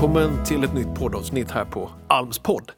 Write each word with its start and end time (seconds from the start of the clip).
välkommen 0.00 0.44
till 0.44 0.64
ett 0.64 0.74
nytt 0.74 0.94
poddavsnitt 0.94 1.50
här 1.50 1.64
på 1.64 1.90
Alms 2.08 2.38
podd. 2.38 2.72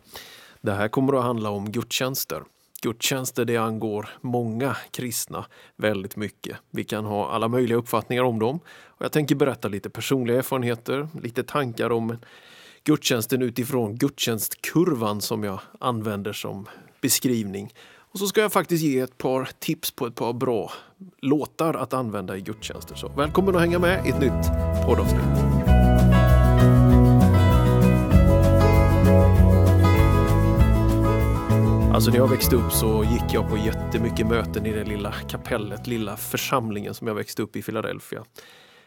Det 0.61 0.73
här 0.73 0.89
kommer 0.89 1.12
att 1.12 1.25
handla 1.25 1.51
om 1.51 1.73
gudstjänster. 1.73 2.43
Gudstjänster 2.83 3.45
det 3.45 3.57
angår 3.57 4.09
många 4.21 4.77
kristna 4.91 5.45
väldigt 5.77 6.16
mycket. 6.16 6.57
Vi 6.71 6.85
kan 6.85 7.05
ha 7.05 7.30
alla 7.30 7.48
möjliga 7.48 7.79
uppfattningar 7.79 8.23
om 8.23 8.39
dem. 8.39 8.61
Och 8.85 9.05
jag 9.05 9.12
tänker 9.12 9.35
berätta 9.35 9.69
lite 9.69 9.91
personliga 9.91 10.39
erfarenheter, 10.39 11.09
lite 11.23 11.43
tankar 11.43 11.93
om 11.93 12.16
gudstjänsten 12.85 13.43
utifrån 13.43 13.96
gudstjänstkurvan 13.96 15.20
som 15.20 15.45
jag 15.45 15.61
använder 15.80 16.32
som 16.32 16.66
beskrivning. 17.00 17.73
Och 17.96 18.18
så 18.18 18.27
ska 18.27 18.41
jag 18.41 18.52
faktiskt 18.52 18.84
ge 18.84 18.98
ett 18.98 19.18
par 19.18 19.48
tips 19.59 19.91
på 19.91 20.07
ett 20.07 20.14
par 20.14 20.32
bra 20.32 20.73
låtar 21.20 21.75
att 21.75 21.95
använda 21.95 22.36
i 22.36 22.41
gudstjänster. 22.41 22.95
Så 22.95 23.09
välkommen 23.09 23.55
att 23.55 23.61
hänga 23.61 23.79
med 23.79 24.07
i 24.07 24.09
ett 24.09 24.20
nytt 24.20 24.51
poddavsnitt. 24.87 25.62
Alltså 32.02 32.11
när 32.11 32.19
jag 32.19 32.29
växte 32.29 32.56
upp 32.56 32.73
så 32.73 33.05
gick 33.05 33.34
jag 33.34 33.48
på 33.48 33.56
jättemycket 33.56 34.27
möten 34.27 34.66
i 34.66 34.73
det 34.73 34.84
lilla 34.84 35.12
kapellet, 35.12 35.87
lilla 35.87 36.16
församlingen 36.16 36.95
som 36.95 37.06
jag 37.06 37.15
växte 37.15 37.42
upp 37.42 37.56
i 37.56 37.62
Philadelphia. 37.62 38.25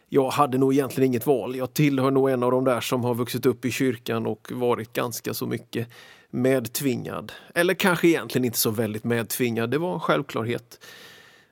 Jag 0.10 0.30
hade 0.30 0.58
nog 0.58 0.74
egentligen 0.74 1.08
inget 1.08 1.28
val. 1.28 1.56
Jag 1.56 1.74
tillhör 1.74 2.12
nog 2.12 2.30
en 2.30 2.44
av 2.44 2.52
de 2.52 2.64
där 2.64 2.82
som 2.82 3.04
har 3.04 3.16
vuxit 3.16 3.46
upp 3.46 3.66
i 3.66 3.72
kyrkan 3.72 4.26
och 4.26 4.52
varit 4.52 4.94
ganska 4.94 5.34
så 5.34 5.48
mycket 5.48 5.88
medtvingad. 6.30 7.32
Eller 7.54 7.74
kanske 7.74 8.08
egentligen 8.08 8.46
inte 8.46 8.58
så 8.58 8.70
väldigt 8.70 9.04
medtvingad, 9.04 9.70
det 9.70 9.78
var 9.78 9.94
en 9.94 10.00
självklarhet. 10.00 10.86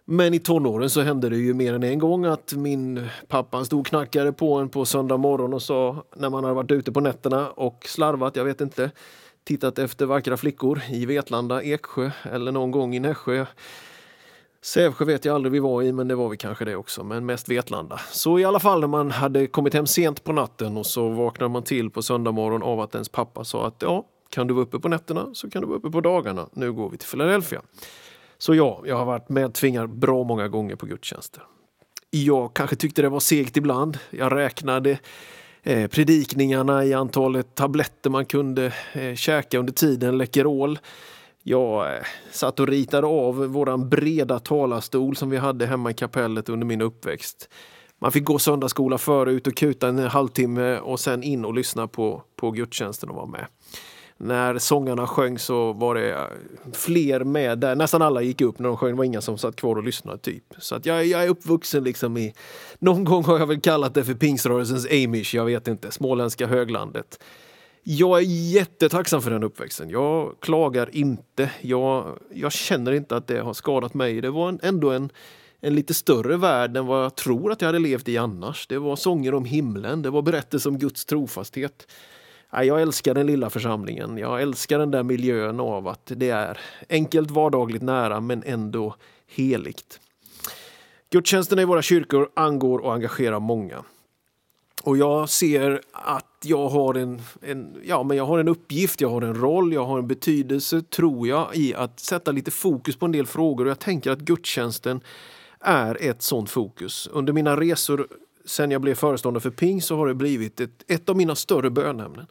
Men 0.06 0.34
i 0.34 0.40
tonåren 0.40 0.90
så 0.90 1.02
hände 1.02 1.30
det 1.30 1.38
ju 1.38 1.54
mer 1.54 1.74
än 1.74 1.84
en 1.84 2.00
gång 2.00 2.26
att 2.26 2.54
min 2.54 3.08
pappa 3.28 3.66
stod 3.66 3.80
och 3.80 3.86
knackade 3.86 4.34
på 4.34 4.56
en 4.56 4.70
på 4.70 4.86
söndag 4.86 5.18
morgon 5.18 5.54
och 5.54 5.62
sa 5.62 6.04
när 6.16 6.30
man 6.30 6.44
hade 6.44 6.56
varit 6.56 6.72
ute 6.72 6.92
på 6.92 7.00
nätterna 7.00 7.50
och 7.50 7.86
slarvat, 7.88 8.36
jag 8.36 8.46
vet 8.46 8.62
inte, 8.62 8.92
tittat 9.44 9.80
efter 9.80 10.06
vackra 10.06 10.38
flickor 10.38 10.82
i 10.90 11.06
Vetlanda, 11.06 11.64
Eksjö 11.64 12.12
eller 12.24 12.52
någon 12.52 12.72
gång 12.72 12.96
i 12.96 13.00
Nässjö. 13.00 13.46
Sävsjö 14.62 15.06
vet 15.06 15.26
jag 15.26 15.36
aldrig 15.36 15.52
vi 15.52 15.60
var 15.60 15.84
i, 15.84 15.92
men 15.92 16.08
det 16.08 16.16
var 16.16 16.30
vi 16.30 16.38
kanske 16.38 16.66
det 16.66 16.76
också, 16.76 17.04
men 17.04 17.26
mest 17.26 17.50
Vetlanda. 17.50 17.98
Så 17.98 18.40
i 18.40 18.46
alla 18.46 18.60
fall 18.60 18.80
när 18.80 18.88
man 18.88 19.12
hade 19.12 19.48
kommit 19.48 19.74
hem 19.74 19.88
sent 19.88 20.24
på 20.24 20.34
natten 20.34 20.78
och 20.78 20.86
så 20.86 21.10
vaknade 21.10 21.50
man 21.50 21.64
till 21.64 21.90
på 21.90 22.02
söndag 22.02 22.32
morgon 22.32 22.64
av 22.64 22.80
att 22.80 22.96
ens 22.96 23.10
pappa 23.10 23.44
sa 23.44 23.68
att 23.68 23.82
ja, 23.82 24.06
kan 24.30 24.48
du 24.48 24.54
vara 24.54 24.64
uppe 24.64 24.80
på 24.80 24.90
nätterna 24.90 25.30
så 25.34 25.50
kan 25.50 25.62
du 25.62 25.68
vara 25.68 25.78
uppe 25.78 25.90
på 25.90 26.02
dagarna. 26.02 26.50
Nu 26.54 26.74
går 26.74 26.90
vi 26.90 26.98
till 26.98 27.10
Philadelphia. 27.10 27.62
Så 28.38 28.56
ja, 28.56 28.82
jag 28.86 28.98
har 28.98 29.06
varit 29.06 29.30
medtvingad 29.30 29.90
bra 29.90 30.24
många 30.24 30.48
gånger 30.48 30.76
på 30.76 30.86
gudstjänster. 30.86 31.44
Jag 32.10 32.54
kanske 32.54 32.76
tyckte 32.76 33.02
det 33.02 33.10
var 33.10 33.20
segt 33.20 33.58
ibland. 33.58 33.98
Jag 34.10 34.36
räknade 34.36 35.00
eh, 35.64 35.88
predikningarna 35.88 36.86
i 36.86 36.94
antalet 36.94 37.56
tabletter 37.56 38.10
man 38.10 38.26
kunde 38.26 38.74
eh, 38.94 39.16
käka 39.16 39.60
under 39.60 39.74
tiden, 39.74 40.18
Läkerol. 40.18 40.80
Jag 41.44 41.96
eh, 41.96 42.02
satt 42.32 42.60
och 42.60 42.68
ritade 42.68 43.08
av 43.08 43.36
våran 43.36 43.90
breda 43.90 44.40
talarstol 44.40 45.16
som 45.16 45.30
vi 45.30 45.38
hade 45.38 45.66
hemma 45.66 45.92
i 45.92 45.94
kapellet 45.94 46.50
under 46.50 46.68
min 46.68 46.82
uppväxt. 46.82 47.50
Man 48.00 48.12
fick 48.12 48.24
gå 48.24 48.40
söndagsskola 48.40 48.98
förut 48.98 49.48
och 49.48 49.56
kuta 49.56 49.88
en 49.88 50.00
halvtimme 50.00 50.78
och 50.80 51.00
sen 51.00 51.24
in 51.24 51.46
och 51.46 51.54
lyssna 51.54 51.88
på, 51.88 52.24
på 52.36 52.52
gudstjänsten 52.52 53.10
och 53.10 53.16
vara 53.16 53.26
med 53.26 53.46
när 54.24 54.58
sångarna 54.58 55.08
sjöng 55.08 55.40
så 55.40 55.74
var 55.74 55.96
det 55.96 56.30
fler 56.74 57.24
med 57.24 57.60
där. 57.60 57.76
Nästan 57.76 58.02
alla 58.02 58.22
gick 58.22 58.42
upp 58.42 58.60
när 58.60 58.68
de 58.68 58.78
sjöng. 58.78 58.90
Det 58.90 58.98
var 58.98 59.04
inga 59.04 59.22
som 59.22 59.38
satt 59.38 59.56
kvar 59.56 59.76
och 59.76 59.84
lyssnade 59.84 60.18
typ. 60.18 60.44
Så 60.58 60.76
att 60.76 60.86
jag, 60.86 61.06
jag 61.06 61.24
är 61.24 61.30
uppvuxen 61.30 61.84
liksom 61.84 62.18
i... 62.18 62.34
Någon 62.80 63.04
gång 63.04 63.24
har 63.24 63.40
jag 63.40 63.48
väl 63.48 63.62
kallat 63.62 63.94
det 63.94 64.04
för 64.04 64.14
pingströrelsens 64.14 64.86
amish. 64.86 65.36
Jag 65.36 65.46
vet 65.46 65.68
inte. 65.68 65.92
Småländska 65.92 66.48
höglandet. 66.48 67.24
Jag 67.84 68.20
är 68.20 68.24
jättetacksam 68.54 69.22
för 69.22 69.32
den 69.32 69.44
uppväxten. 69.44 69.90
Jag 69.90 70.36
klagar 70.40 70.90
inte. 70.96 71.50
Jag, 71.62 72.20
jag 72.34 72.52
känner 72.52 72.92
inte 72.92 73.16
att 73.16 73.28
det 73.28 73.40
har 73.40 73.54
skadat 73.54 73.94
mig. 73.94 74.22
Det 74.22 74.30
var 74.30 74.50
en, 74.50 74.60
ändå 74.64 74.92
en, 74.92 75.10
en 75.62 75.76
lite 75.76 75.94
större 75.94 76.38
värld 76.38 76.78
än 76.78 76.86
vad 76.86 77.04
jag 77.04 77.16
tror 77.16 77.52
att 77.52 77.62
jag 77.62 77.68
hade 77.68 77.80
levt 77.80 78.10
i 78.10 78.18
annars. 78.18 78.68
Det 78.68 78.78
var 78.78 78.96
sånger 78.96 79.34
om 79.34 79.46
himlen. 79.46 80.02
Det 80.02 80.10
var 80.10 80.22
berättelser 80.22 80.70
om 80.70 80.80
Guds 80.80 81.06
trofasthet. 81.06 81.88
Jag 82.62 82.82
älskar 82.82 83.14
den 83.14 83.28
lilla 83.28 83.50
församlingen. 83.50 84.18
Jag 84.18 84.42
älskar 84.42 84.80
den 84.80 84.92
där 84.92 85.04
miljön 85.04 85.60
av 85.60 85.88
att 85.88 86.12
det 86.16 86.30
är 86.30 86.60
enkelt, 86.90 87.32
vardagligt, 87.32 87.82
nära 87.82 88.20
men 88.20 88.44
ändå 88.46 88.96
heligt. 89.28 90.00
Gudstjänsterna 91.10 91.62
i 91.62 91.66
våra 91.66 91.82
kyrkor 91.82 92.30
angår 92.34 92.80
och 92.80 92.94
engagerar 92.94 93.40
många. 93.40 93.84
Och 94.84 94.98
jag 94.98 95.30
ser 95.30 95.82
att 95.92 96.44
jag 96.44 96.70
har 96.70 96.94
en, 96.94 97.22
en, 97.42 97.76
ja, 97.84 98.04
men 98.04 98.18
jag 98.18 98.26
har 98.26 98.40
en 98.40 98.48
uppgift, 98.48 99.02
jag 99.02 99.10
har 99.10 99.22
en 99.22 99.36
roll, 99.36 99.74
jag 99.74 99.86
har 99.86 100.00
en 100.00 100.08
betydelse, 100.08 100.82
tror 100.82 101.28
jag, 101.28 101.56
i 101.56 101.74
att 101.74 102.00
sätta 102.00 102.32
lite 102.32 102.52
fokus 102.52 102.96
på 102.96 103.06
en 103.06 103.12
del 103.12 103.26
frågor. 103.26 103.66
Och 103.66 103.72
jag 103.72 103.80
tänker 103.80 104.12
att 104.12 104.20
gudstjänsten 104.20 105.02
är 105.60 105.98
ett 106.02 106.22
sånt 106.22 106.50
fokus. 106.50 107.10
Under 107.12 107.34
mina 107.34 107.60
resor 107.60 108.08
sen 108.46 108.72
jag 108.72 108.82
blev 108.82 108.96
föreståndare 108.96 109.42
för 109.42 109.50
Ping 109.50 109.82
så 109.82 109.98
har 109.98 110.08
det 110.08 110.16
blivit 110.16 110.60
ett, 110.60 110.84
ett 110.88 111.10
av 111.10 111.18
mina 111.18 111.36
större 111.36 111.70
bönämnen. 111.70 112.26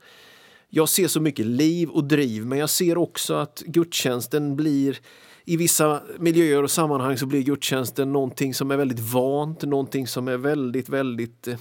Jag 0.68 0.88
ser 0.88 1.08
så 1.08 1.20
mycket 1.20 1.46
liv 1.46 1.88
och 1.88 2.04
driv, 2.04 2.46
men 2.46 2.58
jag 2.58 2.70
ser 2.70 2.98
också 2.98 3.34
att 3.34 3.62
gudstjänsten 3.66 4.56
blir 4.56 4.98
i 5.44 5.56
vissa 5.56 6.02
miljöer 6.18 6.62
och 6.62 6.70
sammanhang 6.70 7.18
så 7.18 7.26
blir 7.26 7.42
gudstjänsten 7.42 8.12
någonting 8.12 8.54
som 8.54 8.70
är 8.70 8.76
väldigt 8.76 9.00
vant, 9.00 9.62
någonting 9.62 10.06
som 10.06 10.28
är 10.28 10.36
väldigt, 10.36 10.88
väldigt 10.88 11.48
eh, 11.48 11.56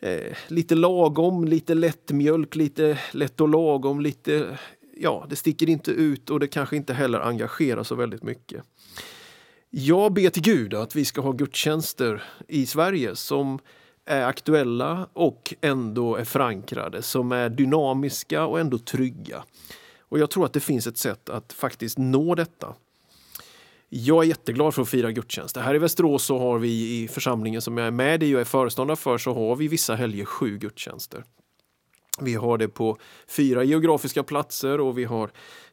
eh 0.00 0.36
lite 0.48 0.74
lagom, 0.74 1.44
lite 1.44 1.74
lättmjölk, 1.74 2.56
lite 2.56 2.98
lätt 3.12 3.40
och 3.40 3.48
lagom, 3.48 4.00
lite 4.00 4.58
ja, 4.96 5.26
det 5.30 5.36
sticker 5.36 5.68
inte 5.68 5.90
ut 5.90 6.30
och 6.30 6.40
det 6.40 6.46
kanske 6.46 6.76
inte 6.76 6.94
heller 6.94 7.20
engagerar 7.20 7.82
så 7.82 7.94
väldigt 7.94 8.22
mycket. 8.22 8.62
Jag 9.76 10.12
ber 10.12 10.30
till 10.30 10.42
Gud 10.42 10.74
att 10.74 10.96
vi 10.96 11.04
ska 11.04 11.20
ha 11.20 11.32
gudstjänster 11.32 12.22
i 12.48 12.66
Sverige 12.66 13.16
som 13.16 13.58
är 14.04 14.24
aktuella 14.24 15.08
och 15.12 15.54
ändå 15.60 16.16
är 16.16 16.24
förankrade, 16.24 17.02
som 17.02 17.32
är 17.32 17.48
dynamiska 17.48 18.46
och 18.46 18.60
ändå 18.60 18.78
trygga. 18.78 19.44
Och 19.98 20.18
jag 20.18 20.30
tror 20.30 20.44
att 20.44 20.52
det 20.52 20.60
finns 20.60 20.86
ett 20.86 20.98
sätt 20.98 21.28
att 21.28 21.52
faktiskt 21.52 21.98
nå 21.98 22.34
detta. 22.34 22.74
Jag 23.88 24.24
är 24.24 24.28
jätteglad 24.28 24.74
för 24.74 24.82
att 24.82 24.88
fira 24.88 25.12
gudstjänst. 25.12 25.56
Här 25.56 25.74
i 25.74 25.78
Västerås 25.78 26.24
så 26.24 26.38
har 26.38 26.58
vi 26.58 27.02
i 27.02 27.08
församlingen 27.08 27.62
som 27.62 27.78
jag 27.78 27.86
är 27.86 27.90
med 27.90 28.22
i 28.22 28.34
och 28.34 28.40
är 28.40 28.44
föreståndare 28.44 28.96
för 28.96 29.18
så 29.18 29.34
har 29.34 29.56
vi 29.56 29.68
vissa 29.68 29.94
helger 29.94 30.24
sju 30.24 30.58
gudstjänster. 30.58 31.24
Vi 32.20 32.34
har 32.34 32.58
det 32.58 32.68
på 32.68 32.98
fyra 33.28 33.64
geografiska 33.64 34.22
platser 34.22 34.80
och 34.80 34.98
vi 34.98 35.04
har 35.04 35.30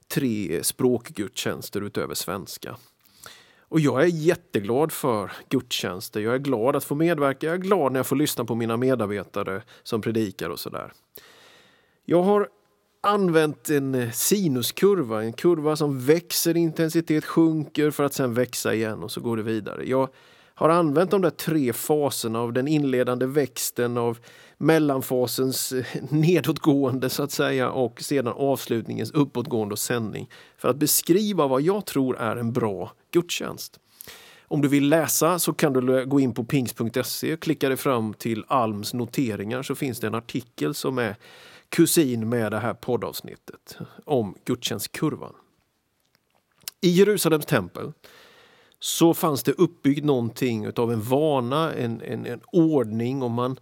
tre 0.08 0.64
språkgudstjänster 0.64 1.82
utöver 1.82 2.16
svenska. 2.16 2.76
Och 3.72 3.80
jag 3.80 4.02
är 4.02 4.08
jätteglad 4.08 4.92
för 4.92 5.32
gudstjänster. 5.50 6.20
Jag 6.20 6.34
är 6.34 6.40
glad 6.40 6.76
att 6.76 6.84
få 6.84 6.96
medverka. 6.96 7.48
Jag 7.48 7.54
är 7.54 7.60
glad 7.60 7.92
när 7.92 8.00
jag 8.00 8.08
får 8.08 8.16
lyssna 8.16 8.46
på 8.46 8.56
mina 8.56 8.78
medarbetare 8.78 9.62
som 9.84 10.02
predikar 10.02 10.50
och 10.50 10.60
sådär. 10.60 10.94
Jag 12.06 12.24
har 12.24 12.50
använt 13.02 13.70
en 13.70 14.12
sinuskurva, 14.14 15.24
en 15.24 15.34
kurva 15.34 15.76
som 15.76 16.06
växer 16.06 16.58
i 16.58 16.60
intensitet, 16.60 17.26
sjunker 17.26 17.92
för 17.92 18.04
att 18.04 18.14
sen 18.14 18.34
växa 18.34 18.74
igen 18.74 19.04
och 19.04 19.12
så 19.12 19.22
går 19.22 19.38
det 19.38 19.44
vidare. 19.44 19.90
Jag 19.90 20.10
har 20.62 20.70
använt 20.70 21.12
de 21.12 21.22
där 21.22 21.30
tre 21.30 21.74
faserna 21.74 22.40
av 22.40 22.54
den 22.54 22.68
inledande 22.68 23.26
växten, 23.26 23.98
av 23.98 24.18
mellanfasens 24.58 25.72
eh, 25.72 25.86
nedåtgående 26.10 27.10
så 27.10 27.24
att 27.24 27.32
säga 27.32 27.72
och 27.72 28.02
sedan 28.02 28.34
avslutningens 28.38 29.12
uppåtgående 29.12 29.74
och 29.74 29.80
sändning 29.80 30.30
för 30.58 30.70
att 30.70 30.76
beskriva 30.76 31.48
vad 31.48 31.62
jag 31.62 31.86
tror 31.86 32.18
är 32.18 32.36
en 32.36 32.54
bra 32.54 32.92
gudstjänst. 33.12 33.80
Om 34.48 34.62
du 34.62 34.68
vill 34.68 34.90
läsa 34.90 35.40
så 35.40 35.54
kan 35.54 35.74
du 35.74 36.06
gå 36.06 36.20
in 36.20 36.34
på 36.34 36.44
pings.se, 36.44 37.38
klicka 37.38 37.68
dig 37.68 37.78
fram 37.78 38.14
till 38.14 38.46
Alms 38.48 38.94
noteringar 38.94 39.64
så 39.64 39.76
finns 39.76 40.00
det 40.00 40.08
en 40.08 40.16
artikel 40.16 40.74
som 40.74 40.98
är 40.98 41.16
kusin 41.70 42.30
med 42.30 42.52
det 42.52 42.60
här 42.60 42.74
poddavsnittet 42.74 43.78
om 44.06 44.36
gudstjänstkurvan. 44.46 45.34
I 46.82 46.90
Jerusalems 46.90 47.46
tempel 47.46 47.94
så 48.84 49.14
fanns 49.14 49.44
det 49.44 49.52
uppbyggt 49.52 50.06
någonting 50.06 50.68
av 50.76 50.94
en 50.94 51.02
vana, 51.02 51.74
en, 51.74 52.02
en, 52.02 52.26
en 52.26 52.40
ordning 52.52 53.24
och 53.24 53.32
man, 53.32 53.58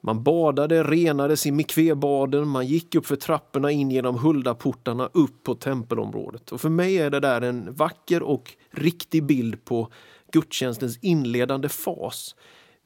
man 0.00 0.22
badade, 0.22 0.84
renades 0.84 1.46
i 1.46 1.50
mikvebaden, 1.50 2.48
man 2.48 2.66
gick 2.66 2.94
upp 2.94 3.06
för 3.06 3.16
trapporna 3.16 3.70
in 3.70 3.90
genom 3.90 4.18
huldaportarna 4.18 5.10
upp 5.12 5.42
på 5.42 5.54
tempelområdet. 5.54 6.52
Och 6.52 6.60
för 6.60 6.68
mig 6.68 6.98
är 6.98 7.10
det 7.10 7.20
där 7.20 7.40
en 7.40 7.74
vacker 7.74 8.22
och 8.22 8.56
riktig 8.70 9.24
bild 9.24 9.64
på 9.64 9.88
gudstjänstens 10.32 10.98
inledande 11.02 11.68
fas. 11.68 12.34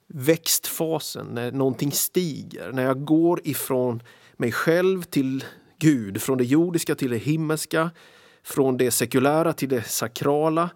Växtfasen, 0.06 1.26
när 1.26 1.53
någonting 1.53 1.93
stiger, 1.93 2.73
när 2.73 2.83
jag 2.83 3.05
går 3.05 3.41
ifrån 3.44 4.03
mig 4.37 4.53
själv 4.53 5.03
till 5.03 5.44
Gud, 5.79 6.23
från 6.23 6.38
det 6.38 6.44
jordiska 6.44 6.94
till 6.94 7.11
det 7.11 7.19
himmelska, 7.19 7.91
från 8.43 8.76
det 8.76 8.91
sekulära 8.91 9.53
till 9.53 9.69
det 9.69 9.83
sakrala 9.83 10.71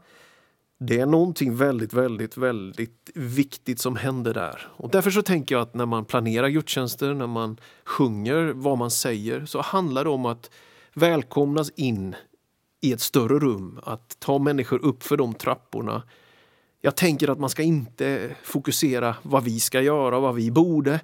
det 0.87 1.01
är 1.01 1.07
någonting 1.07 1.57
väldigt, 1.57 1.93
väldigt, 1.93 2.37
väldigt 2.37 3.11
viktigt 3.15 3.81
som 3.81 3.97
händer 3.97 4.35
där. 4.35 4.69
Och 4.77 4.91
därför 4.91 5.11
så 5.11 5.23
tänker 5.23 5.55
jag 5.55 5.63
att 5.63 5.75
när 5.75 5.87
man 5.87 6.05
planerar 6.05 6.49
gudstjänster, 6.49 7.15
när 7.15 7.27
man 7.27 7.57
sjunger 7.85 8.53
vad 8.55 8.79
man 8.79 8.91
säger, 8.91 9.47
så 9.47 9.61
handlar 9.61 10.05
det 10.05 10.11
om 10.11 10.27
att 10.27 10.51
välkomnas 10.95 11.71
in 11.77 12.17
i 12.81 12.93
ett 12.93 13.01
större 13.01 13.39
rum, 13.39 13.81
att 13.83 14.17
ta 14.21 14.39
människor 14.39 14.85
upp 14.85 15.03
för 15.03 15.17
de 15.17 15.35
trapporna. 15.35 16.03
Jag 16.81 16.97
tänker 16.97 17.31
att 17.31 17.39
man 17.39 17.51
ska 17.51 17.63
inte 17.63 18.37
fokusera 18.43 19.17
vad 19.23 19.45
vi 19.45 19.61
ska 19.61 19.81
göra, 19.81 20.21
vad 20.21 20.35
vi 20.35 20.51
borde 20.51 21.01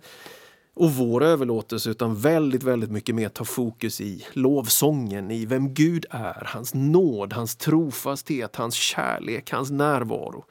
och 0.75 0.93
vår 0.93 1.23
överlåtelse 1.23 1.91
utan 1.91 2.17
väldigt, 2.17 2.63
väldigt 2.63 2.91
mycket 2.91 3.15
mer 3.15 3.29
ta 3.29 3.45
fokus 3.45 4.01
i 4.01 4.27
lovsången, 4.33 5.31
i 5.31 5.47
vem 5.47 5.75
Gud 5.75 6.07
är, 6.11 6.43
hans 6.47 6.75
nåd, 6.75 7.33
hans 7.33 7.57
trofasthet, 7.57 8.57
hans 8.57 8.75
kärlek, 8.75 9.53
hans 9.53 9.71
närvaro. 9.71 10.45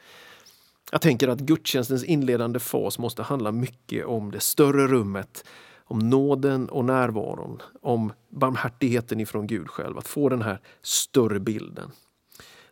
Jag 0.92 1.02
tänker 1.02 1.28
att 1.28 1.40
gudstjänstens 1.40 2.04
inledande 2.04 2.60
fas 2.60 3.00
måste 3.00 3.24
handla 3.24 3.52
mycket 3.52 4.06
om 4.06 4.32
det 4.32 4.40
större 4.40 4.88
rummet, 4.88 5.46
om 5.84 6.00
nåden 6.00 6.70
och 6.70 6.86
närvaron, 6.86 7.62
om 7.82 8.14
barmhärtigheten 8.30 9.20
ifrån 9.20 9.48
Gud 9.48 9.70
själv, 9.70 9.98
att 9.98 10.08
få 10.08 10.30
den 10.30 10.42
här 10.42 10.62
större 10.82 11.40
bilden. 11.40 11.92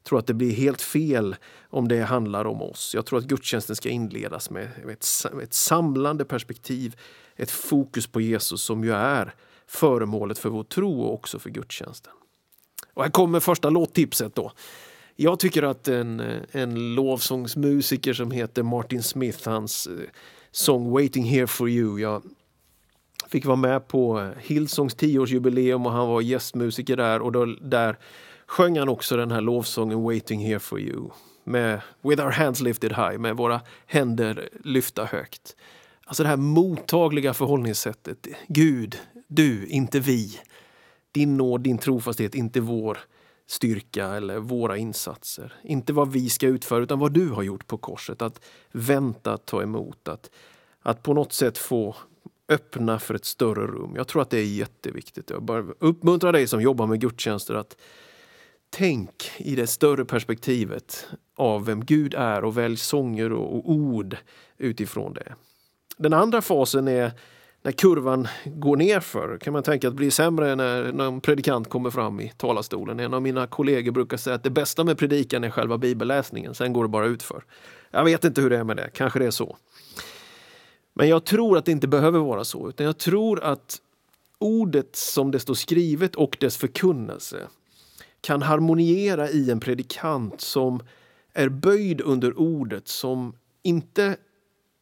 Jag 0.07 0.09
tror 0.09 0.19
att 0.19 0.27
det 0.27 0.33
blir 0.33 0.51
helt 0.51 0.81
fel 0.81 1.36
om 1.69 1.88
det 1.88 2.01
handlar 2.01 2.45
om 2.45 2.62
oss. 2.62 2.92
Jag 2.95 3.06
tror 3.06 3.19
att 3.19 3.25
gudstjänsten 3.25 3.75
ska 3.75 3.89
inledas 3.89 4.50
med 4.50 4.68
ett, 4.89 5.06
ett 5.44 5.54
samlande 5.54 6.25
perspektiv, 6.25 6.95
ett 7.36 7.51
fokus 7.51 8.07
på 8.07 8.21
Jesus 8.21 8.62
som 8.62 8.83
ju 8.83 8.94
är 8.94 9.33
föremålet 9.65 10.39
för 10.39 10.50
vår 10.50 10.63
tro 10.63 11.01
och 11.01 11.13
också 11.13 11.39
för 11.39 11.50
gudstjänsten. 11.50 12.13
Och 12.94 13.04
här 13.04 13.09
kommer 13.09 13.39
första 13.39 13.69
låttipset 13.69 14.36
då. 14.36 14.51
Jag 15.15 15.39
tycker 15.39 15.63
att 15.63 15.88
en, 15.88 16.19
en 16.51 16.95
lovsångsmusiker 16.95 18.13
som 18.13 18.31
heter 18.31 18.63
Martin 18.63 19.04
Smith, 19.04 19.50
hans 19.50 19.88
eh, 19.88 19.94
sång 20.51 20.92
Waiting 20.92 21.25
here 21.25 21.48
for 21.48 21.69
you. 21.69 22.00
Jag 22.00 22.24
fick 23.27 23.45
vara 23.45 23.56
med 23.56 23.88
på 23.88 24.31
Hillsongs 24.39 24.95
tioårsjubileum 24.95 25.86
och 25.86 25.92
han 25.92 26.07
var 26.07 26.21
gästmusiker 26.21 26.98
där 26.98 27.21
och 27.21 27.31
då, 27.31 27.45
där 27.45 27.98
sjöng 28.47 28.79
han 28.79 28.89
också 28.89 29.17
den 29.17 29.31
här 29.31 29.41
lovsången 29.41 30.03
Waiting 30.03 30.39
here 30.39 30.59
for 30.59 30.79
you. 30.79 31.09
Med 31.44 31.81
With 32.01 32.23
our 32.23 32.31
hands 32.31 32.61
lifted 32.61 32.91
high, 32.91 33.17
med 33.17 33.38
våra 33.38 33.61
händer 33.85 34.49
lyfta 34.63 35.05
högt. 35.05 35.55
Alltså 36.05 36.23
det 36.23 36.29
här 36.29 36.38
mottagliga 36.38 37.33
förhållningssättet. 37.33 38.27
Gud, 38.47 38.97
du, 39.27 39.67
inte 39.67 39.99
vi. 39.99 40.39
Din 41.11 41.38
nåd, 41.38 41.61
din 41.61 41.77
trofasthet, 41.77 42.35
inte 42.35 42.59
vår 42.59 42.97
styrka 43.47 44.05
eller 44.05 44.39
våra 44.39 44.77
insatser. 44.77 45.53
Inte 45.63 45.94
vad 45.94 46.11
vi 46.11 46.29
ska 46.29 46.47
utföra 46.47 46.83
utan 46.83 46.99
vad 46.99 47.11
du 47.11 47.29
har 47.29 47.44
gjort 47.44 47.67
på 47.67 47.77
korset. 47.77 48.21
Att 48.21 48.41
vänta, 48.71 49.33
att 49.33 49.45
ta 49.45 49.61
emot, 49.61 50.07
att, 50.07 50.31
att 50.81 51.03
på 51.03 51.13
något 51.13 51.33
sätt 51.33 51.57
få 51.57 51.95
öppna 52.49 52.99
för 52.99 53.13
ett 53.13 53.25
större 53.25 53.67
rum. 53.67 53.94
Jag 53.95 54.07
tror 54.07 54.21
att 54.21 54.29
det 54.29 54.39
är 54.39 54.45
jätteviktigt. 54.45 55.29
Jag 55.29 55.44
bara 55.44 55.65
uppmuntrar 55.79 56.33
dig 56.33 56.47
som 56.47 56.61
jobbar 56.61 56.88
med 56.88 57.01
gudstjänster 57.01 57.55
att 57.55 57.77
tänk 58.69 59.31
i 59.38 59.56
det 59.56 59.68
större 59.68 60.06
perspektivet 60.06 61.08
av 61.36 61.66
vem 61.66 61.86
Gud 61.86 62.14
är 62.14 62.44
och 62.44 62.58
välj 62.58 62.78
sånger 62.78 63.31
och 63.31 63.72
ord 63.72 64.18
utifrån 64.58 65.14
det. 65.14 65.36
Den 65.98 66.14
andra 66.14 66.42
fasen 66.42 66.88
är 66.88 67.12
när 67.62 67.72
kurvan 67.72 68.28
går 68.46 68.78
nerför 68.78 69.38
kan 69.38 69.54
man 69.54 69.64
tänka 69.64 69.88
att 69.88 69.94
det 69.94 69.98
blir 69.98 70.10
sämre 70.10 70.56
när, 70.56 70.92
någon 70.92 71.14
en 71.14 71.22
predikant 71.22 71.69
kommer 71.69 71.90
fram 71.90 72.19
i 72.19 72.34
talarstolen. 72.38 73.00
En 73.00 73.14
av 73.14 73.22
mina 73.22 73.48
kollegor 73.48 73.92
brukar 73.92 74.18
säga 74.18 74.36
att 74.36 74.44
det 74.44 74.50
bästa 74.50 74.84
med 74.84 74.98
predikan 74.98 75.44
är 75.44 75.50
själva 75.50 75.78
bibelläsningen, 75.78 76.56
sen 76.56 76.74
går 76.74 76.84
det 76.84 76.90
bara 76.90 77.06
utför. 77.06 77.44
Jag 77.92 78.04
vet 78.04 78.24
inte 78.24 78.42
hur 78.42 78.50
det 78.50 78.58
är 78.58 78.64
med 78.64 78.78
det, 78.78 78.90
kanske 78.94 79.19
det 79.19 79.25
är 79.25 79.31
så. 79.31 79.58
Men 80.94 81.10
jag 81.10 81.25
tror 81.25 81.58
att 81.58 81.66
det 81.66 81.72
inte 81.72 81.88
behöver 81.88 82.19
vara 82.19 82.44
så, 82.44 82.69
utan 82.69 82.86
jag 82.86 82.98
tror 82.98 83.44
att 83.44 83.78
ordet 84.40 84.96
som 84.96 85.31
det 85.31 85.40
står 85.40 85.54
skrivet 85.54 86.16
och 86.16 86.38
dess 86.40 86.58
förkunnelse 86.58 87.48
kan 88.22 88.42
harmoniera 88.42 89.30
i 89.30 89.52
en 89.52 89.60
predikant 89.60 90.42
som 90.42 90.80
är 91.34 91.50
böjd 91.50 92.02
under 92.02 92.40
ordet, 92.40 92.88
som 92.88 93.36
inte 93.64 94.18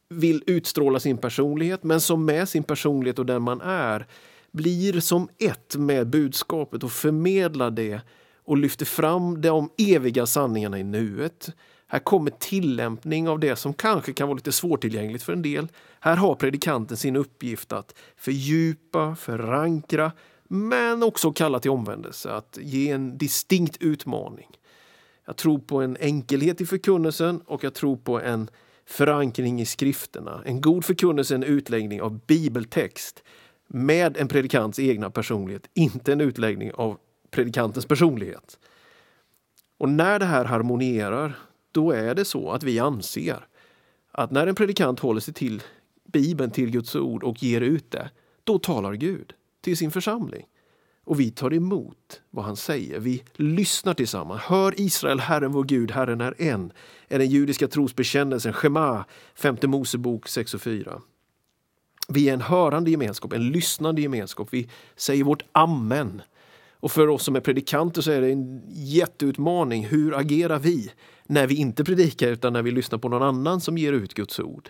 vill 0.09 0.43
utstråla 0.47 0.99
sin 0.99 1.17
personlighet 1.17 1.83
men 1.83 2.01
som 2.01 2.25
med 2.25 2.49
sin 2.49 2.63
personlighet 2.63 3.19
och 3.19 3.25
den 3.25 3.41
man 3.41 3.61
är 3.61 4.07
blir 4.51 4.99
som 4.99 5.29
ett 5.37 5.75
med 5.75 6.07
budskapet 6.07 6.83
och 6.83 6.91
förmedlar 6.91 7.71
det 7.71 8.01
och 8.43 8.57
lyfter 8.57 8.85
fram 8.85 9.41
de 9.41 9.69
eviga 9.77 10.25
sanningarna 10.25 10.79
i 10.79 10.83
nuet. 10.83 11.49
Här 11.87 11.99
kommer 11.99 12.31
tillämpning 12.31 13.29
av 13.29 13.39
det 13.39 13.55
som 13.55 13.73
kanske 13.73 14.13
kan 14.13 14.27
vara 14.27 14.35
lite 14.35 14.51
svårtillgängligt 14.51 15.23
för 15.23 15.33
en 15.33 15.41
del. 15.41 15.67
Här 15.99 16.15
har 16.15 16.35
predikanten 16.35 16.97
sin 16.97 17.15
uppgift 17.15 17.71
att 17.71 17.95
fördjupa, 18.15 19.15
förankra 19.15 20.11
men 20.47 21.03
också 21.03 21.31
kalla 21.31 21.59
till 21.59 21.71
omvändelse, 21.71 22.31
att 22.31 22.57
ge 22.61 22.91
en 22.91 23.17
distinkt 23.17 23.77
utmaning. 23.81 24.49
Jag 25.25 25.37
tror 25.37 25.59
på 25.59 25.81
en 25.81 25.97
enkelhet 25.99 26.61
i 26.61 26.65
förkunnelsen 26.65 27.41
och 27.41 27.63
jag 27.63 27.73
tror 27.73 27.97
på 27.97 28.21
en 28.21 28.49
förankring 28.85 29.61
i 29.61 29.65
skrifterna. 29.65 30.41
En 30.45 30.61
god 30.61 30.85
förkunnelse 30.85 31.33
är 31.33 31.35
en 31.35 31.43
utläggning 31.43 32.01
av 32.01 32.19
bibeltext 32.25 33.23
med 33.67 34.17
en 34.17 34.27
predikants 34.27 34.79
egna 34.79 35.09
personlighet, 35.09 35.69
inte 35.73 36.13
en 36.13 36.21
utläggning 36.21 36.71
av 36.73 36.97
predikantens 37.31 37.85
personlighet. 37.85 38.59
Och 39.77 39.89
när 39.89 40.19
det 40.19 40.25
här 40.25 40.45
harmonierar, 40.45 41.39
då 41.71 41.91
är 41.91 42.15
det 42.15 42.25
så 42.25 42.51
att 42.51 42.63
vi 42.63 42.79
anser 42.79 43.47
att 44.11 44.31
när 44.31 44.47
en 44.47 44.55
predikant 44.55 44.99
håller 44.99 45.21
sig 45.21 45.33
till 45.33 45.63
Bibeln, 46.03 46.51
till 46.51 46.71
Guds 46.71 46.95
ord 46.95 47.23
och 47.23 47.43
ger 47.43 47.61
ut 47.61 47.91
det, 47.91 48.09
då 48.43 48.59
talar 48.59 48.93
Gud 48.93 49.33
till 49.65 49.77
sin 49.77 49.91
församling. 49.91 50.45
Och 51.03 51.19
vi 51.19 51.31
tar 51.31 51.53
emot 51.53 52.21
vad 52.29 52.45
han 52.45 52.55
säger. 52.55 52.99
Vi 52.99 53.23
lyssnar 53.35 53.93
tillsammans. 53.93 54.41
Hör 54.41 54.73
Israel, 54.81 55.19
Herren 55.19 55.51
vår 55.51 55.63
Gud, 55.63 55.91
Herren 55.91 56.21
är 56.21 56.41
en. 56.41 56.71
är 57.07 57.19
den 57.19 57.29
judiska 57.29 57.67
trosbekännelsen, 57.67 58.53
Shema, 58.53 59.05
femte 59.35 59.67
Mosebok 59.67 60.27
6 60.27 60.53
och 60.53 60.61
4. 60.61 61.01
Vi 62.07 62.29
är 62.29 62.33
en 62.33 62.41
hörande 62.41 62.91
gemenskap, 62.91 63.33
en 63.33 63.51
lyssnande 63.51 64.01
gemenskap. 64.01 64.47
Vi 64.51 64.69
säger 64.95 65.23
vårt 65.23 65.43
amen. 65.51 66.21
Och 66.71 66.91
för 66.91 67.07
oss 67.07 67.23
som 67.23 67.35
är 67.35 67.39
predikanter 67.39 68.01
så 68.01 68.11
är 68.11 68.21
det 68.21 68.31
en 68.31 68.61
jätteutmaning. 68.69 69.85
Hur 69.85 70.17
agerar 70.17 70.59
vi 70.59 70.91
när 71.23 71.47
vi 71.47 71.55
inte 71.55 71.83
predikar 71.83 72.27
utan 72.27 72.53
när 72.53 72.61
vi 72.61 72.71
lyssnar 72.71 72.99
på 72.99 73.09
någon 73.09 73.23
annan 73.23 73.61
som 73.61 73.77
ger 73.77 73.93
ut 73.93 74.13
Guds 74.13 74.39
ord? 74.39 74.69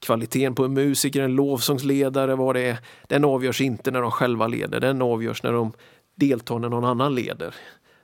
Kvaliteten 0.00 0.54
på 0.54 0.64
en 0.64 0.74
musiker, 0.74 1.22
en 1.22 1.34
lovsångsledare, 1.34 2.34
vad 2.34 2.54
det 2.54 2.60
är, 2.60 2.78
den 3.08 3.24
avgörs 3.24 3.60
inte 3.60 3.90
när 3.90 4.02
de 4.02 4.10
själva 4.10 4.46
leder, 4.46 4.80
den 4.80 5.02
avgörs 5.02 5.42
när 5.42 5.52
de 5.52 5.72
deltar 6.14 6.58
när 6.58 6.68
någon 6.68 6.84
annan 6.84 7.14
leder. 7.14 7.54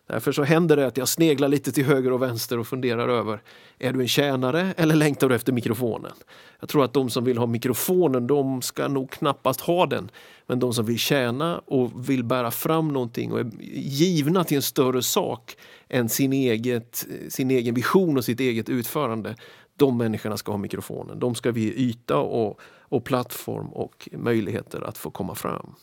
Därför 0.08 0.32
så 0.32 0.42
händer 0.42 0.76
det 0.76 0.86
att 0.86 0.96
jag 0.96 1.08
sneglar 1.08 1.48
lite 1.48 1.72
till 1.72 1.84
höger 1.84 2.12
och 2.12 2.22
vänster 2.22 2.58
och 2.58 2.66
funderar 2.66 3.08
över, 3.08 3.42
är 3.78 3.92
du 3.92 4.00
en 4.00 4.08
tjänare 4.08 4.74
eller 4.76 4.94
längtar 4.94 5.28
du 5.28 5.34
efter 5.34 5.52
mikrofonen? 5.52 6.12
Jag 6.60 6.68
tror 6.68 6.84
att 6.84 6.92
de 6.92 7.10
som 7.10 7.24
vill 7.24 7.38
ha 7.38 7.46
mikrofonen, 7.46 8.26
de 8.26 8.62
ska 8.62 8.88
nog 8.88 9.10
knappast 9.10 9.60
ha 9.60 9.86
den. 9.86 10.10
Men 10.46 10.58
de 10.58 10.74
som 10.74 10.86
vill 10.86 10.98
tjäna 10.98 11.58
och 11.58 12.10
vill 12.10 12.24
bära 12.24 12.50
fram 12.50 12.88
någonting 12.88 13.32
och 13.32 13.40
är 13.40 13.50
givna 13.74 14.44
till 14.44 14.56
en 14.56 14.62
större 14.62 15.02
sak 15.02 15.56
än 15.88 16.08
sin, 16.08 16.32
eget, 16.32 17.06
sin 17.28 17.50
egen 17.50 17.74
vision 17.74 18.16
och 18.16 18.24
sitt 18.24 18.40
eget 18.40 18.68
utförande, 18.68 19.36
de 19.76 19.98
människorna 19.98 20.36
ska 20.36 20.52
ha 20.52 20.58
mikrofonen. 20.58 21.18
De 21.18 21.34
ska 21.34 21.50
vi 21.50 21.60
ge 21.60 21.72
yta 21.72 22.18
och, 22.18 22.60
och 22.80 23.04
plattform 23.04 23.66
och 23.66 24.08
möjligheter 24.12 24.80
att 24.80 24.98
få 24.98 25.10
komma 25.10 25.34
fram. 25.34 25.74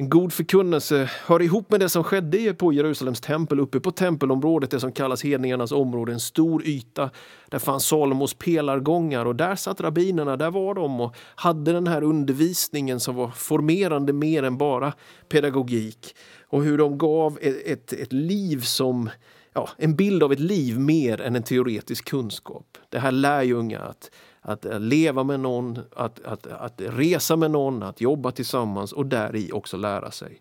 En 0.00 0.08
god 0.08 0.32
förkunnelse 0.32 1.10
hör 1.26 1.42
ihop 1.42 1.70
med 1.70 1.80
det 1.80 1.88
som 1.88 2.04
skedde 2.04 2.54
på 2.54 2.72
Jerusalems 2.72 3.20
tempel, 3.20 3.60
uppe 3.60 3.80
på 3.80 3.90
tempelområdet, 3.90 4.70
det 4.70 4.80
som 4.80 4.92
kallas 4.92 5.24
hedningarnas 5.24 5.72
område, 5.72 6.12
en 6.12 6.20
stor 6.20 6.66
yta. 6.66 7.10
Där 7.48 7.58
fanns 7.58 7.86
Salomos 7.86 8.34
pelargångar 8.34 9.26
och 9.26 9.36
där 9.36 9.56
satt 9.56 9.80
rabbinerna, 9.80 10.36
där 10.36 10.50
var 10.50 10.74
de 10.74 11.00
och 11.00 11.16
hade 11.34 11.72
den 11.72 11.86
här 11.86 12.02
undervisningen 12.02 13.00
som 13.00 13.14
var 13.14 13.28
formerande 13.28 14.12
mer 14.12 14.42
än 14.42 14.58
bara 14.58 14.92
pedagogik. 15.28 16.16
Och 16.48 16.62
hur 16.62 16.78
de 16.78 16.98
gav 16.98 17.38
ett, 17.42 17.66
ett, 17.66 17.92
ett 17.92 18.12
liv 18.12 18.60
som 18.60 19.10
ja, 19.58 19.68
en 19.76 19.96
bild 19.96 20.22
av 20.22 20.32
ett 20.32 20.40
liv 20.40 20.80
mer 20.80 21.20
än 21.20 21.36
en 21.36 21.42
teoretisk 21.42 22.04
kunskap. 22.04 22.78
Det 22.88 22.98
här 22.98 23.12
lär 23.12 23.42
ju 23.42 23.54
unga 23.54 23.80
att, 23.80 24.10
att 24.40 24.64
eh, 24.64 24.80
leva 24.80 25.24
med 25.24 25.40
någon, 25.40 25.78
att, 25.96 26.24
att, 26.24 26.46
att 26.46 26.74
resa 26.76 27.36
med 27.36 27.50
någon, 27.50 27.82
att 27.82 28.00
jobba 28.00 28.30
tillsammans 28.30 28.92
och 28.92 29.06
där 29.06 29.36
i 29.36 29.52
också 29.52 29.76
lära 29.76 30.10
sig. 30.10 30.40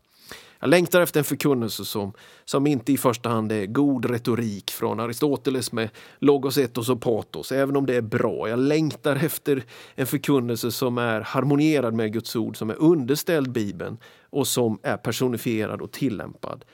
Jag 0.60 0.70
längtar 0.70 1.02
efter 1.02 1.20
en 1.20 1.24
förkunnelse 1.24 1.86
som, 1.86 2.14
som 2.46 2.68
inte 2.68 2.94
i 2.94 2.98
första 2.98 3.30
hand 3.30 3.52
är 3.52 3.66
god 3.66 4.06
retorik 4.06 4.72
från 4.72 5.00
Aristoteles 5.00 5.72
med 5.72 5.90
logos, 6.20 6.58
etos 6.58 6.90
och 6.90 7.02
patos, 7.02 7.52
även 7.52 7.76
om 7.76 7.86
det 7.86 7.96
är 7.96 8.02
bra. 8.02 8.50
Jag 8.50 8.60
längtar 8.60 9.16
efter 9.16 9.64
en 9.96 10.08
förkunnelse 10.08 10.72
som 10.72 10.98
är 10.98 11.22
harmonierad 11.22 11.94
med 11.94 12.14
Guds 12.14 12.36
ord, 12.36 12.58
som 12.58 12.70
är 12.70 12.76
underställd 12.76 13.52
Bibeln 13.52 13.98
och 14.30 14.48
som 14.48 14.80
är 14.84 14.98
personifierad 14.98 15.82
och 15.82 15.92
tillämpad 15.92 16.66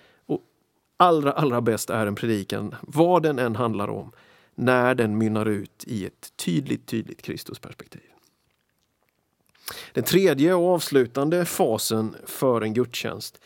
allra, 1.03 1.31
allra 1.31 1.61
bäst 1.61 1.89
är 1.89 2.07
en 2.07 2.15
predikan, 2.15 2.75
vad 2.81 3.23
den 3.23 3.39
än 3.39 3.55
handlar 3.55 3.87
om, 3.87 4.11
när 4.55 4.95
den 4.95 5.17
mynnar 5.17 5.45
ut 5.45 5.83
i 5.87 6.05
ett 6.05 6.33
tydligt, 6.35 6.87
tydligt 6.87 7.21
Kristusperspektiv. 7.21 8.01
Den 9.93 10.03
tredje 10.03 10.53
och 10.53 10.73
avslutande 10.73 11.45
fasen 11.45 12.15
för 12.25 12.61
en 12.61 12.73
gudstjänst 12.73 13.41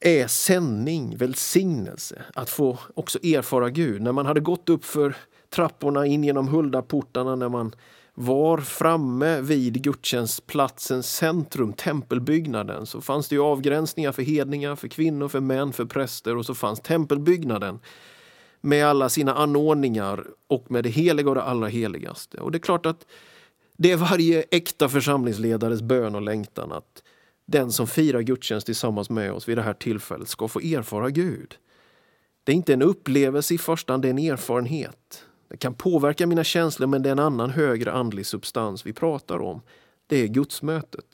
är 0.00 0.26
sändning, 0.26 1.16
välsignelse, 1.16 2.22
att 2.34 2.50
få 2.50 2.78
också 2.94 3.18
erfara 3.22 3.70
Gud. 3.70 4.02
När 4.02 4.12
man 4.12 4.26
hade 4.26 4.40
gått 4.40 4.68
upp 4.68 4.84
för 4.84 5.16
trapporna 5.50 6.06
in 6.06 6.24
genom 6.24 6.48
Huldaportarna, 6.48 7.36
när 7.36 7.48
man 7.48 7.74
var 8.14 8.58
framme 8.58 9.40
vid 9.40 9.82
gudstjänstplatsens 9.82 11.16
centrum, 11.16 11.72
tempelbyggnaden, 11.72 12.86
så 12.86 13.00
fanns 13.00 13.28
det 13.28 13.34
ju 13.34 13.42
avgränsningar 13.42 14.12
för 14.12 14.22
hedningar, 14.22 14.76
för 14.76 14.88
kvinnor, 14.88 15.28
för 15.28 15.40
män, 15.40 15.72
för 15.72 15.84
präster 15.84 16.36
och 16.36 16.46
så 16.46 16.54
fanns 16.54 16.80
tempelbyggnaden 16.80 17.80
med 18.60 18.86
alla 18.86 19.08
sina 19.08 19.34
anordningar 19.34 20.26
och 20.46 20.70
med 20.70 20.84
det 20.84 20.90
heliga 20.90 21.28
och 21.28 21.34
det 21.34 21.42
allra 21.42 21.68
heligaste. 21.68 22.40
Och 22.40 22.52
det 22.52 22.58
är 22.58 22.60
klart 22.60 22.86
att 22.86 23.06
det 23.76 23.90
är 23.90 23.96
varje 23.96 24.44
äkta 24.50 24.88
församlingsledares 24.88 25.82
bön 25.82 26.14
och 26.14 26.22
längtan 26.22 26.72
att 26.72 27.02
den 27.46 27.72
som 27.72 27.86
firar 27.86 28.20
gudstjänst 28.20 28.66
tillsammans 28.66 29.10
med 29.10 29.32
oss 29.32 29.48
vid 29.48 29.58
det 29.58 29.62
här 29.62 29.74
tillfället 29.74 30.28
ska 30.28 30.48
få 30.48 30.60
erfara 30.60 31.10
Gud. 31.10 31.56
Det 32.44 32.52
är 32.52 32.56
inte 32.56 32.72
en 32.72 32.82
upplevelse 32.82 33.54
i 33.54 33.58
första 33.58 33.92
hand, 33.92 34.02
det 34.02 34.08
är 34.08 34.10
en 34.10 34.18
erfarenhet. 34.18 35.24
Det 35.52 35.58
kan 35.58 35.74
påverka 35.74 36.26
mina 36.26 36.44
känslor, 36.44 36.86
men 36.86 37.02
det 37.02 37.08
är 37.08 37.12
en 37.12 37.18
annan 37.18 37.50
högre 37.50 37.92
andlig 37.92 38.26
substans 38.26 38.86
vi 38.86 38.92
pratar 38.92 39.42
om. 39.42 39.60
Det 40.06 40.16
är 40.16 40.26
gudsmötet. 40.26 41.06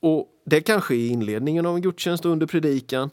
Och 0.00 0.28
Det 0.44 0.60
kanske 0.60 0.94
är 0.94 1.08
inledningen 1.08 1.66
av 1.66 1.76
en 1.76 1.82
gudstjänst 1.82 2.24
under 2.24 2.46
predikan, 2.46 3.10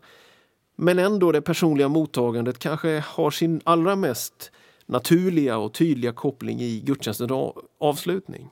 men 0.76 1.00
ändå 1.00 1.32
det 1.32 1.42
personliga 1.42 1.88
mottagandet 1.88 2.60
kanske 2.60 3.04
har 3.08 3.32
sin 3.32 3.62
allra 3.64 3.96
mest 3.96 4.52
naturliga 4.86 5.58
och 5.58 5.74
tydliga 5.74 6.14
koppling 6.14 6.62
i 6.62 6.80
gudstjänstens 6.80 7.32
avslutning. 7.80 8.50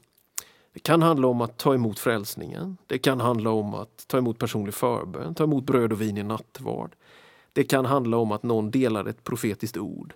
Det 0.73 0.79
kan 0.79 1.01
handla 1.01 1.27
om 1.27 1.41
att 1.41 1.57
ta 1.57 1.73
emot 1.73 1.99
frälsningen. 1.99 2.77
Det 2.87 2.97
kan 2.97 3.19
handla 3.19 3.49
om 3.49 3.73
att 3.73 4.07
ta 4.07 4.17
emot 4.17 4.39
personlig 4.39 4.73
förbön, 4.73 5.35
ta 5.35 5.43
emot 5.43 5.63
bröd 5.63 5.91
och 5.91 6.01
vin 6.01 6.17
i 6.17 6.23
nattvard. 6.23 6.95
Det 7.53 7.63
kan 7.63 7.85
handla 7.85 8.17
om 8.17 8.31
att 8.31 8.43
någon 8.43 8.71
delar 8.71 9.05
ett 9.05 9.23
profetiskt 9.23 9.77
ord. 9.77 10.13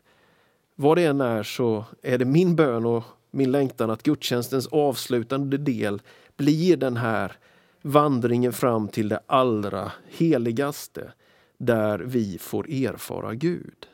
Vad 0.79 0.97
det 0.97 1.03
än 1.03 1.21
är 1.21 1.43
så 1.43 1.85
är 2.01 2.17
det 2.17 2.25
min 2.25 2.55
bön 2.55 2.85
och 2.85 3.03
min 3.31 3.51
längtan 3.51 3.89
att 3.89 4.03
gudstjänstens 4.03 4.67
avslutande 4.67 5.57
del 5.57 6.01
blir 6.35 6.77
den 6.77 6.97
här 6.97 7.37
vandringen 7.81 8.53
fram 8.53 8.87
till 8.87 9.09
det 9.09 9.19
allra 9.25 9.91
heligaste 10.07 11.11
där 11.57 11.99
vi 11.99 12.37
får 12.37 12.69
erfara 12.69 13.33
Gud. 13.33 13.87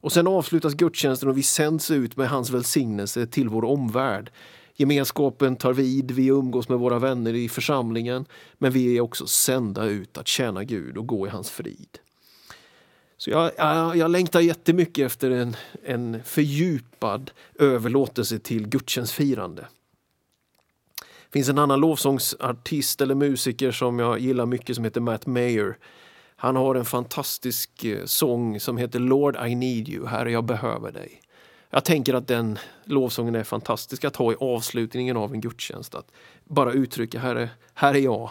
Och 0.00 0.12
sen 0.12 0.26
avslutas 0.26 0.74
gudstjänsten 0.74 1.28
och 1.28 1.38
vi 1.38 1.42
sänds 1.42 1.90
ut 1.90 2.16
med 2.16 2.28
hans 2.28 2.50
välsignelse 2.50 3.26
till 3.26 3.48
vår 3.48 3.64
omvärld. 3.64 4.30
Gemenskapen 4.74 5.56
tar 5.56 5.72
vid, 5.72 6.10
vi 6.10 6.26
umgås 6.26 6.68
med 6.68 6.78
våra 6.78 6.98
vänner 6.98 7.34
i 7.34 7.48
församlingen 7.48 8.26
men 8.58 8.72
vi 8.72 8.96
är 8.96 9.00
också 9.00 9.26
sända 9.26 9.84
ut 9.84 10.18
att 10.18 10.28
tjäna 10.28 10.64
Gud 10.64 10.96
och 10.96 11.06
gå 11.06 11.26
i 11.26 11.30
hans 11.30 11.50
frid. 11.50 11.98
Så 13.18 13.30
jag, 13.30 13.50
jag, 13.56 13.96
jag 13.96 14.10
längtar 14.10 14.40
jättemycket 14.40 15.06
efter 15.06 15.30
en, 15.30 15.56
en 15.84 16.22
fördjupad 16.24 17.30
överlåtelse 17.58 18.38
till 18.38 18.68
gudstjänstfirande. 18.68 19.66
Det 21.00 21.32
finns 21.32 21.48
en 21.48 21.58
annan 21.58 21.80
lovsångsartist 21.80 23.00
eller 23.00 23.14
musiker 23.14 23.72
som 23.72 23.98
jag 23.98 24.18
gillar 24.18 24.46
mycket 24.46 24.76
som 24.76 24.84
heter 24.84 25.00
Matt 25.00 25.26
Mayer. 25.26 25.76
Han 26.36 26.56
har 26.56 26.74
en 26.74 26.84
fantastisk 26.84 27.84
eh, 27.84 28.04
sång 28.04 28.60
som 28.60 28.76
heter 28.76 28.98
Lord 28.98 29.36
I 29.46 29.54
need 29.54 29.88
you, 29.88 30.06
Herre 30.06 30.32
jag 30.32 30.44
behöver 30.44 30.92
dig. 30.92 31.20
Jag 31.70 31.84
tänker 31.84 32.14
att 32.14 32.28
den 32.28 32.58
lovsången 32.84 33.34
är 33.34 33.44
fantastisk 33.44 34.04
att 34.04 34.16
ha 34.16 34.32
i 34.32 34.36
avslutningen 34.40 35.16
av 35.16 35.34
en 35.34 35.40
gudstjänst. 35.40 35.94
Att 35.94 36.12
bara 36.44 36.72
uttrycka 36.72 37.18
Herre, 37.18 37.50
här 37.74 37.94
är 37.94 37.98
jag, 37.98 38.30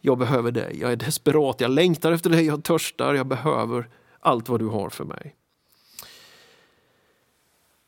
jag 0.00 0.18
behöver 0.18 0.50
dig, 0.50 0.78
jag 0.80 0.92
är 0.92 0.96
desperat, 0.96 1.60
jag 1.60 1.70
längtar 1.70 2.12
efter 2.12 2.30
dig, 2.30 2.46
jag 2.46 2.64
törstar, 2.64 3.14
jag 3.14 3.26
behöver 3.26 3.88
allt 4.20 4.48
vad 4.48 4.60
du 4.60 4.66
har 4.66 4.90
för 4.90 5.04
mig. 5.04 5.36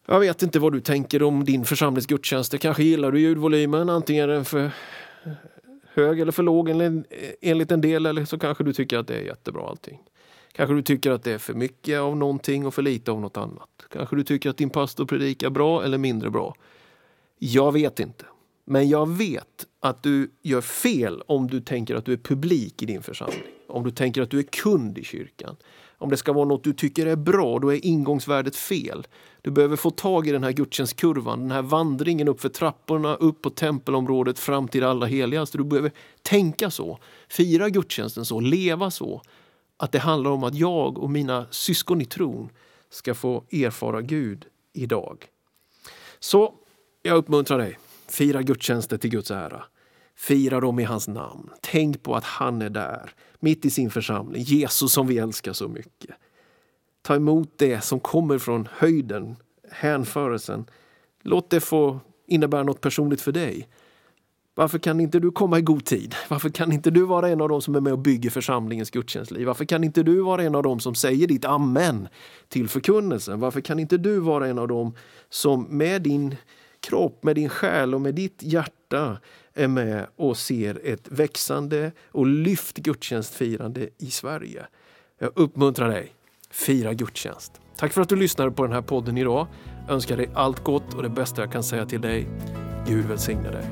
Jag 0.07 0.21
vet 0.21 0.43
inte 0.43 0.59
vad 0.59 0.73
du 0.73 0.81
tänker 0.81 1.23
om 1.23 1.45
din 1.45 1.65
församlings 1.65 2.07
gudstjänster. 2.07 2.59
Kanske 2.59 2.83
gillar 2.83 3.13
du 3.13 3.21
ljudvolymen, 3.21 3.89
antingen 3.89 4.25
är 4.25 4.29
den 4.29 4.45
för 4.45 4.71
hög 5.95 6.21
eller 6.21 6.33
för 6.33 6.43
låg 6.43 6.69
enligt 7.41 7.73
en 7.73 7.81
del 7.81 8.07
eller 8.07 8.25
så 8.25 8.39
kanske 8.39 8.65
du 8.65 8.73
tycker 8.73 8.99
att 8.99 9.07
det 9.07 9.15
är 9.15 9.23
jättebra 9.23 9.69
allting. 9.69 9.99
Kanske 10.53 10.75
du 10.75 10.83
tycker 10.83 11.11
att 11.11 11.23
det 11.25 11.33
är 11.33 11.39
för 11.39 11.55
mycket 11.55 12.01
av 12.01 12.17
någonting 12.17 12.67
och 12.67 12.75
för 12.75 12.83
lite 12.83 13.11
av 13.11 13.21
något 13.21 13.37
annat. 13.37 13.69
Kanske 13.93 14.17
du 14.17 14.25
tycker 14.25 14.51
att 14.51 14.57
din 14.57 14.71
pastor 14.71 15.07
predikar 15.07 15.51
bra 15.51 15.85
eller 15.85 15.99
mindre 15.99 16.31
bra. 16.31 16.55
Jag 17.39 17.73
vet 17.73 18.01
inte. 18.01 18.25
Men 18.65 18.89
jag 18.89 19.09
vet 19.09 19.67
att 19.81 20.03
du 20.03 20.31
gör 20.43 20.61
fel 20.61 21.23
om 21.27 21.47
du 21.47 21.61
tänker 21.61 21.95
att 21.95 22.05
du 22.05 22.13
är 22.13 22.17
publik 22.17 22.83
i 22.83 22.87
din 22.87 23.03
församling. 23.03 23.43
Om 23.67 23.85
du 23.85 23.91
tänker 23.91 24.23
att 24.23 24.31
du 24.31 24.39
är 24.39 24.43
kund 24.43 24.99
i 24.99 25.05
kyrkan. 25.05 25.57
Om 25.99 26.11
det 26.11 26.17
ska 26.17 26.33
vara 26.33 26.45
något 26.45 26.65
du 26.65 26.73
tycker 26.73 27.07
är 27.07 27.17
bra, 27.17 27.59
då 27.59 27.73
är 27.73 27.85
ingångsvärdet 27.85 28.57
fel. 28.57 29.07
Du 29.43 29.51
behöver 29.51 29.77
få 29.77 29.91
tag 29.91 30.27
i 30.29 30.33
den 30.33 30.45
här 30.45 30.53
gudstjänstkurvan, 30.53 31.41
den 31.41 31.51
här 31.51 31.63
vandringen 31.63 32.29
upp 32.29 32.41
för 32.41 32.49
trapporna, 32.49 33.15
upp 33.15 33.43
på 33.43 33.51
tempelområdet 33.51 34.39
fram 34.39 34.69
till 34.69 34.81
det 34.81 34.91
allra 34.91 35.07
heligaste. 35.07 35.59
Du 35.59 35.65
behöver 35.65 35.93
tänka 36.23 36.71
så, 36.71 36.99
fira 37.29 37.69
gudstjänsten 37.69 38.25
så, 38.25 38.41
leva 38.41 38.91
så. 38.91 39.23
Att 39.77 39.93
det 39.93 39.99
handlar 39.99 40.31
om 40.31 40.45
att 40.45 40.55
jag 40.55 40.99
och 40.99 41.11
mina 41.11 41.47
syskon 41.51 42.01
i 42.01 42.05
tron 42.05 42.51
ska 42.91 43.15
få 43.15 43.45
erfara 43.51 44.03
Gud 44.03 44.47
idag. 44.73 45.27
Så 46.19 46.55
jag 47.03 47.17
uppmuntrar 47.17 47.59
dig, 47.59 47.79
fira 48.09 48.43
gudstjänster 48.43 48.99
till 48.99 49.11
Guds 49.11 49.31
ära. 49.31 49.65
Fira 50.17 50.61
dem 50.61 50.79
i 50.79 50.85
hans 50.85 51.09
namn. 51.09 51.51
Tänk 51.61 52.03
på 52.03 52.15
att 52.15 52.25
han 52.25 52.63
är 52.63 52.71
där, 52.71 53.11
mitt 53.41 53.65
i 53.65 53.71
sin 53.71 53.91
församling. 53.91 54.43
Jesus 54.43 54.93
som 54.93 55.07
vi 55.07 55.19
älskar 55.19 55.53
så 55.53 55.69
mycket. 55.69 56.17
Ta 57.03 57.15
emot 57.15 57.53
det 57.57 57.81
som 57.81 58.01
kommer 58.01 58.39
från 58.39 58.69
höjden, 58.73 59.37
hänförelsen. 59.71 60.65
Låt 61.23 61.51
det 61.51 61.61
få 61.61 62.01
innebära 62.27 62.63
något 62.63 62.81
personligt 62.81 63.21
för 63.21 63.33
dig. 63.33 63.69
Varför 64.55 64.79
kan 64.79 65.01
inte 65.01 65.19
du 65.19 65.31
komma 65.31 65.59
i 65.59 65.63
god 65.63 65.85
tid? 65.85 66.15
Varför 66.29 66.49
kan 66.49 66.73
inte 66.73 66.91
du 66.91 67.03
vara 67.03 67.29
en 67.29 67.41
av 67.41 67.49
dem 67.49 67.63
som 67.63 67.75
är 67.75 67.81
med 67.81 67.93
och 67.93 67.99
bygger 67.99 68.31
församlingens 68.31 68.91
gudstjänstliv? 68.91 69.47
Varför 69.47 69.65
kan 69.65 69.85
inte 69.85 70.03
du 70.03 70.21
vara 70.21 70.43
en 70.43 70.55
av 70.55 70.63
dem 70.63 70.81
som 70.81 70.95
säger 70.95 71.27
ditt 71.27 71.45
amen 71.45 72.09
till 72.49 72.69
förkunnelsen? 72.69 73.41
Varför 73.41 73.61
kan 73.61 73.79
inte 73.79 73.97
du 73.97 74.21
vara 74.21 74.47
en 74.47 74.59
av 74.59 74.69
dem 74.69 74.95
som 75.31 75.63
med 75.63 76.03
din 76.03 76.37
kropp, 76.81 77.23
med 77.23 77.35
din 77.35 77.49
själ 77.49 77.95
och 77.95 78.01
med 78.01 78.15
ditt 78.15 78.43
hjärta 78.43 79.19
är 79.59 79.69
med 79.69 80.07
och 80.17 80.37
ser 80.37 80.81
ett 80.85 81.09
växande 81.09 81.93
och 82.11 82.27
lyft 82.27 82.77
gudstjänstfirande 82.77 83.89
i 83.99 84.11
Sverige. 84.11 84.67
Jag 85.19 85.33
uppmuntrar 85.35 85.89
dig, 85.89 86.13
fira 86.51 86.95
gudstjänst. 86.95 87.61
Tack 87.77 87.93
för 87.93 88.03
att 88.03 88.09
du 88.09 88.17
lyssnade 88.17 88.51
på 88.51 88.63
den 88.63 88.73
här 88.73 88.83
podden 88.83 89.19
idag. 89.19 89.47
Jag 89.87 89.95
önskar 89.95 90.17
dig 90.17 90.31
allt 90.35 90.65
gott 90.65 90.95
och 90.95 91.03
det 91.03 91.09
bästa 91.09 91.43
jag 91.43 91.53
kan 91.53 91.63
säga 91.63 91.87
till 91.87 92.01
dig. 92.01 92.29
Gud 92.87 93.05
välsigne 93.05 93.51
dig. 93.51 93.65